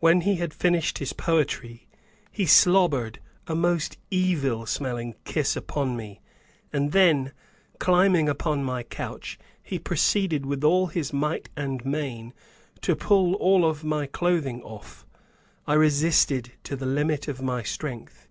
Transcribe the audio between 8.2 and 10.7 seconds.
upon my couch, he proceeded with